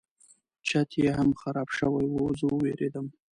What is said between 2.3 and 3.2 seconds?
زه وویرېدم.